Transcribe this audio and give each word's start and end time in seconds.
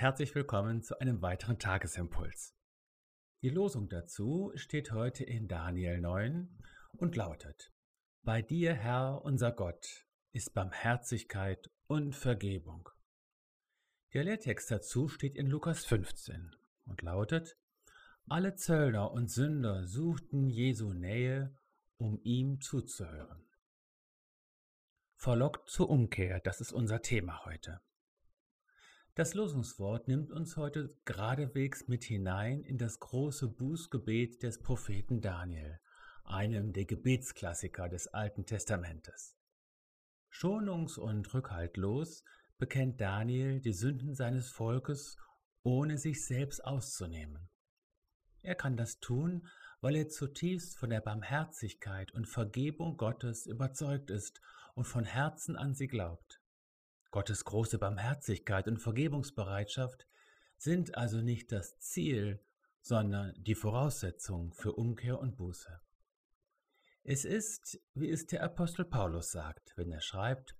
herzlich 0.00 0.32
willkommen 0.36 0.80
zu 0.80 1.00
einem 1.00 1.22
weiteren 1.22 1.58
Tagesimpuls. 1.58 2.54
Die 3.42 3.48
Losung 3.48 3.88
dazu 3.88 4.52
steht 4.54 4.92
heute 4.92 5.24
in 5.24 5.48
Daniel 5.48 6.00
9 6.00 6.56
und 6.98 7.16
lautet: 7.16 7.72
Bei 8.22 8.40
dir, 8.40 8.74
Herr, 8.74 9.22
unser 9.24 9.50
Gott, 9.50 10.06
ist 10.32 10.54
Barmherzigkeit 10.54 11.68
und 11.88 12.14
Vergebung. 12.14 12.88
Der 14.14 14.22
Lehrtext 14.22 14.70
dazu 14.70 15.08
steht 15.08 15.34
in 15.34 15.48
Lukas 15.48 15.84
15 15.84 16.54
und 16.84 17.02
lautet: 17.02 17.56
Alle 18.28 18.54
Zöllner 18.54 19.10
und 19.10 19.28
Sünder 19.28 19.84
suchten 19.84 20.48
Jesu 20.48 20.92
Nähe, 20.92 21.56
um 21.96 22.20
ihm 22.22 22.60
zuzuhören. 22.60 23.44
Verlockt 25.16 25.68
zur 25.68 25.90
Umkehr, 25.90 26.38
das 26.38 26.60
ist 26.60 26.70
unser 26.70 27.02
Thema 27.02 27.44
heute. 27.44 27.80
Das 29.18 29.34
Losungswort 29.34 30.06
nimmt 30.06 30.30
uns 30.30 30.56
heute 30.56 30.96
geradewegs 31.04 31.88
mit 31.88 32.04
hinein 32.04 32.62
in 32.62 32.78
das 32.78 33.00
große 33.00 33.48
Bußgebet 33.48 34.44
des 34.44 34.62
Propheten 34.62 35.20
Daniel, 35.20 35.80
einem 36.22 36.72
der 36.72 36.84
Gebetsklassiker 36.84 37.88
des 37.88 38.06
Alten 38.06 38.46
Testamentes. 38.46 39.36
Schonungs- 40.30 41.00
und 41.00 41.34
rückhaltlos 41.34 42.22
bekennt 42.58 43.00
Daniel 43.00 43.60
die 43.60 43.72
Sünden 43.72 44.14
seines 44.14 44.50
Volkes, 44.50 45.16
ohne 45.64 45.98
sich 45.98 46.24
selbst 46.24 46.64
auszunehmen. 46.64 47.50
Er 48.42 48.54
kann 48.54 48.76
das 48.76 49.00
tun, 49.00 49.48
weil 49.80 49.96
er 49.96 50.08
zutiefst 50.08 50.78
von 50.78 50.90
der 50.90 51.00
Barmherzigkeit 51.00 52.12
und 52.12 52.28
Vergebung 52.28 52.96
Gottes 52.96 53.46
überzeugt 53.46 54.10
ist 54.12 54.40
und 54.76 54.84
von 54.84 55.04
Herzen 55.04 55.56
an 55.56 55.74
sie 55.74 55.88
glaubt. 55.88 56.40
Gottes 57.10 57.44
große 57.44 57.78
Barmherzigkeit 57.78 58.68
und 58.68 58.78
Vergebungsbereitschaft 58.78 60.06
sind 60.56 60.96
also 60.96 61.20
nicht 61.20 61.52
das 61.52 61.78
Ziel, 61.78 62.44
sondern 62.80 63.34
die 63.38 63.54
Voraussetzung 63.54 64.52
für 64.52 64.72
Umkehr 64.72 65.18
und 65.18 65.36
Buße. 65.36 65.80
Es 67.04 67.24
ist, 67.24 67.80
wie 67.94 68.10
es 68.10 68.26
der 68.26 68.42
Apostel 68.42 68.84
Paulus 68.84 69.30
sagt, 69.30 69.72
wenn 69.76 69.90
er 69.90 70.00
schreibt, 70.00 70.58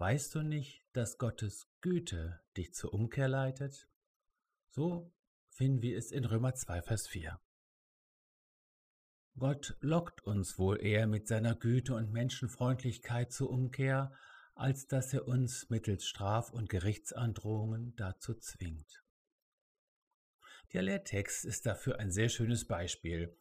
Weißt 0.00 0.34
du 0.34 0.40
nicht, 0.40 0.82
dass 0.94 1.18
Gottes 1.18 1.68
Güte 1.82 2.40
dich 2.56 2.72
zur 2.72 2.94
Umkehr 2.94 3.28
leitet? 3.28 3.86
So 4.70 5.12
finden 5.50 5.82
wir 5.82 5.98
es 5.98 6.10
in 6.10 6.24
Römer 6.24 6.54
2, 6.54 6.80
Vers 6.80 7.06
4. 7.06 7.38
Gott 9.38 9.76
lockt 9.80 10.22
uns 10.24 10.58
wohl 10.58 10.82
eher 10.82 11.06
mit 11.06 11.28
seiner 11.28 11.54
Güte 11.54 11.94
und 11.94 12.12
Menschenfreundlichkeit 12.12 13.30
zur 13.30 13.50
Umkehr, 13.50 14.10
als 14.60 14.86
dass 14.86 15.14
er 15.14 15.26
uns 15.26 15.70
mittels 15.70 16.04
Straf- 16.04 16.52
und 16.52 16.68
Gerichtsandrohungen 16.68 17.96
dazu 17.96 18.34
zwingt. 18.34 19.02
Der 20.74 20.82
Lehrtext 20.82 21.46
ist 21.46 21.64
dafür 21.64 21.98
ein 21.98 22.10
sehr 22.10 22.28
schönes 22.28 22.66
Beispiel, 22.66 23.34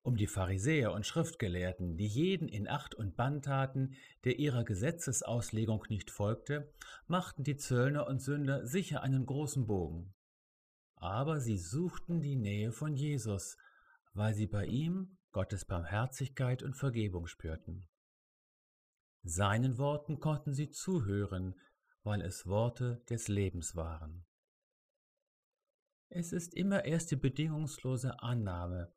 um 0.00 0.16
die 0.16 0.26
Pharisäer 0.26 0.92
und 0.92 1.04
Schriftgelehrten, 1.04 1.98
die 1.98 2.06
jeden 2.06 2.48
in 2.48 2.68
Acht 2.68 2.94
und 2.94 3.16
Bann 3.16 3.42
taten, 3.42 3.96
der 4.24 4.38
ihrer 4.38 4.64
Gesetzesauslegung 4.64 5.84
nicht 5.90 6.10
folgte, 6.10 6.72
machten 7.06 7.44
die 7.44 7.58
Zöllner 7.58 8.06
und 8.06 8.22
Sünder 8.22 8.66
sicher 8.66 9.02
einen 9.02 9.26
großen 9.26 9.66
Bogen. 9.66 10.14
Aber 10.94 11.38
sie 11.38 11.58
suchten 11.58 12.22
die 12.22 12.36
Nähe 12.36 12.72
von 12.72 12.96
Jesus, 12.96 13.58
weil 14.14 14.32
sie 14.32 14.46
bei 14.46 14.64
ihm 14.64 15.18
Gottes 15.32 15.66
Barmherzigkeit 15.66 16.62
und 16.62 16.76
Vergebung 16.76 17.26
spürten. 17.26 17.86
Seinen 19.28 19.76
Worten 19.76 20.20
konnten 20.20 20.54
sie 20.54 20.70
zuhören, 20.70 21.56
weil 22.04 22.22
es 22.22 22.46
Worte 22.46 23.02
des 23.10 23.26
Lebens 23.26 23.74
waren. 23.74 24.24
Es 26.08 26.32
ist 26.32 26.54
immer 26.54 26.84
erst 26.84 27.10
die 27.10 27.16
bedingungslose 27.16 28.22
Annahme, 28.22 28.94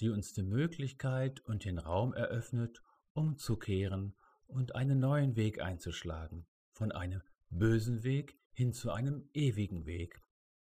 die 0.00 0.08
uns 0.08 0.32
die 0.32 0.42
Möglichkeit 0.42 1.38
und 1.42 1.64
den 1.64 1.78
Raum 1.78 2.12
eröffnet, 2.12 2.82
umzukehren 3.12 4.16
und 4.48 4.74
einen 4.74 4.98
neuen 4.98 5.36
Weg 5.36 5.62
einzuschlagen, 5.62 6.48
von 6.72 6.90
einem 6.90 7.22
bösen 7.48 8.02
Weg 8.02 8.36
hin 8.50 8.72
zu 8.72 8.90
einem 8.90 9.30
ewigen 9.32 9.86
Weg. 9.86 10.20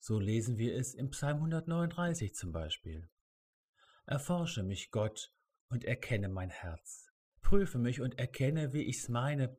So 0.01 0.19
lesen 0.19 0.59
wir 0.59 0.75
es 0.75 0.95
im 0.95 1.11
Psalm 1.11 1.37
139 1.37 2.35
zum 2.35 2.51
Beispiel. 2.51 3.09
Erforsche 4.05 4.65
mich, 4.65 4.91
Gott, 4.91 5.33
und 5.69 5.85
erkenne 5.85 6.29
mein 6.29 6.51
Herz 6.51 7.06
prüfe 7.47 7.79
mich 7.79 8.01
und 8.01 8.19
erkenne, 8.19 8.73
wie 8.73 8.83
ich's 8.83 9.09
meine, 9.09 9.57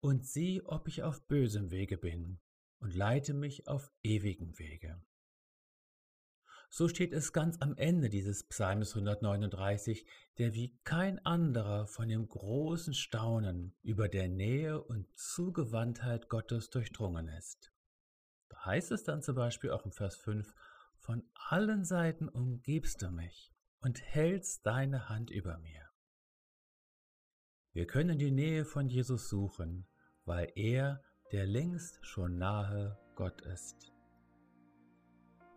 und 0.00 0.26
sieh, 0.26 0.60
ob 0.64 0.88
ich 0.88 1.04
auf 1.04 1.24
bösem 1.28 1.70
Wege 1.70 1.96
bin, 1.96 2.40
und 2.80 2.96
leite 2.96 3.32
mich 3.32 3.68
auf 3.68 3.92
ewigen 4.02 4.58
Wege. 4.58 5.00
So 6.68 6.88
steht 6.88 7.12
es 7.12 7.32
ganz 7.32 7.56
am 7.60 7.76
Ende 7.76 8.08
dieses 8.08 8.42
Psalms 8.48 8.92
139, 8.96 10.04
der 10.38 10.54
wie 10.54 10.80
kein 10.82 11.24
anderer 11.24 11.86
von 11.86 12.08
dem 12.08 12.26
großen 12.26 12.92
Staunen 12.92 13.72
über 13.82 14.08
der 14.08 14.28
Nähe 14.28 14.82
und 14.82 15.06
Zugewandtheit 15.16 16.28
Gottes 16.28 16.70
durchdrungen 16.70 17.28
ist. 17.28 17.72
Da 18.48 18.64
heißt 18.64 18.90
es 18.90 19.04
dann 19.04 19.22
zum 19.22 19.36
Beispiel 19.36 19.70
auch 19.70 19.84
im 19.84 19.92
Vers 19.92 20.16
5, 20.16 20.52
von 20.96 21.22
allen 21.34 21.84
Seiten 21.84 22.28
umgibst 22.28 23.00
du 23.00 23.12
mich 23.12 23.54
und 23.78 24.02
hältst 24.02 24.66
deine 24.66 25.08
Hand 25.08 25.30
über 25.30 25.58
mir. 25.58 25.87
Wir 27.78 27.86
können 27.86 28.18
die 28.18 28.32
Nähe 28.32 28.64
von 28.64 28.88
Jesus 28.88 29.28
suchen, 29.28 29.86
weil 30.24 30.50
er 30.56 31.00
der 31.30 31.46
längst 31.46 32.04
schon 32.04 32.36
nahe 32.36 32.98
Gott 33.14 33.40
ist. 33.42 33.92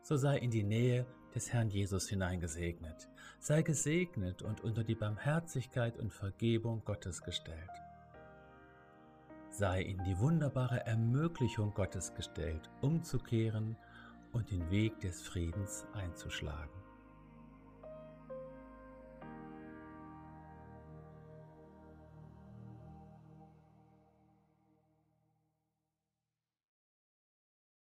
So 0.04 0.18
sei 0.18 0.38
in 0.38 0.52
die 0.52 0.62
Nähe 0.62 1.08
des 1.34 1.52
Herrn 1.52 1.72
Jesus 1.72 2.08
hineingesegnet, 2.10 3.10
sei 3.40 3.64
gesegnet 3.64 4.44
und 4.44 4.62
unter 4.62 4.84
die 4.84 4.94
Barmherzigkeit 4.94 5.98
und 5.98 6.14
Vergebung 6.14 6.86
Gottes 6.86 7.24
gestellt. 7.24 7.72
Sei 9.50 9.82
in 9.82 10.04
die 10.04 10.20
wunderbare 10.20 10.86
Ermöglichung 10.86 11.74
Gottes 11.74 12.14
gestellt, 12.14 12.70
umzukehren 12.82 13.76
und 14.32 14.52
den 14.52 14.70
Weg 14.70 15.00
des 15.00 15.24
Friedens 15.24 15.88
einzuschlagen. 15.94 16.81